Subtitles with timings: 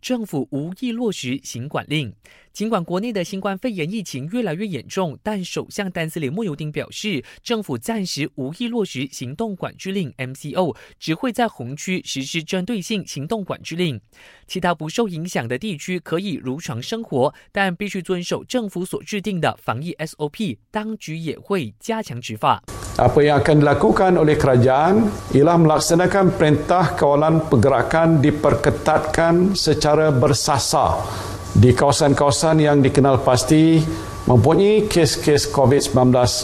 [0.00, 2.12] 政府无意落实行管令。
[2.52, 14.00] 尽管国内的新冠肺炎疫情越来越严重，但首相丹斯里莫尤丁表示，政府暂时无意落实行动管制令 （MCO），只会在红区实施针对性行动管制令。
[14.48, 20.58] 其他不受影响的地区可以如常生活，但必须遵守政府所制定的防疫 SOP。
[20.72, 22.60] 当局也会加强执法。
[22.98, 31.06] Apa yang akan dilakukan oleh kerajaan ialah melaksanakan perintah kawalan pergerakan diperketatkan secara bersasar
[31.54, 33.78] di kawasan-kawasan yang dikenal pasti
[34.26, 35.94] mempunyai kes-kes COVID-19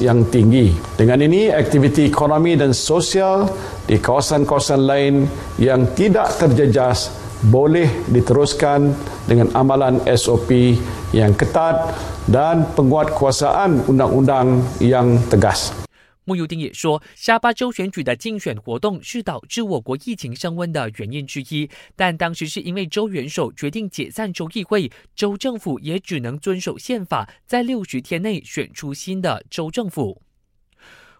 [0.06, 0.70] yang tinggi.
[0.94, 3.50] Dengan ini, aktiviti ekonomi dan sosial
[3.84, 5.26] di kawasan-kawasan lain
[5.58, 7.10] yang tidak terjejas
[7.44, 8.94] boleh diteruskan
[9.26, 10.78] dengan amalan SOP
[11.10, 11.98] yang ketat
[12.30, 15.83] dan penguatkuasaan undang-undang yang tegas.
[16.24, 30.22] 穆尤丁也说，沙巴州选举的竞选活动是导致我国疫情升温的原因之一，但当时是因为州元首决定解散州议会，州政府也只能遵守宪法，在六十天内选出新的州政府。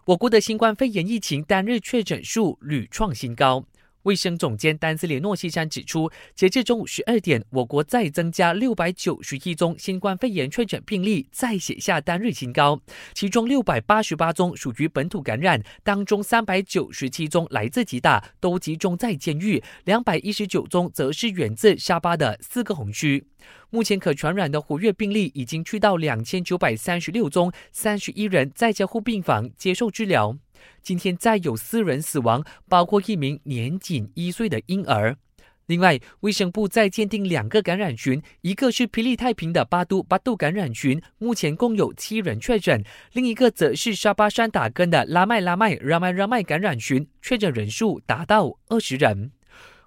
[0.05, 3.65] 我国的新冠肺炎疫情单日确诊数屡创新高。
[4.05, 12.79] 卫生总监丹斯里诺西山指出，截至中午十二点，我国再增加六百九十一宗新冠肺炎确诊病例，再写下单日新高。
[13.13, 23.25] 其中六百八十八宗属于本土感染，当中三百九十七宗来自吉打，都集中在监狱；两百一十九宗则是源自沙巴的四个红区。
[23.71, 30.37] 目前可传染的活跃病例已经去到两千九百三十六宗，三十一人在加护病房接受治疗。
[30.81, 35.17] 今天再有四人死亡，包括一名年仅一岁的婴儿。
[35.67, 42.83] 另外，卫生部再鉴定两个感染群，一个是霹雳太平的巴都巴都感染群，目前共有七人确诊；
[43.13, 49.31] 另一个则是沙巴山打根的拉麦拉麦拉麦拉麦感染群，确诊人数达到二十人。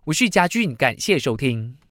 [0.06, 1.78] 我是嘉俊，感谢收听。